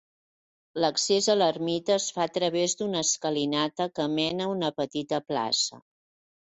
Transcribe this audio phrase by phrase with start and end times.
[0.83, 5.85] L'accés a l'ermita es fa a través d'una escalinata que mena a una petita plaça.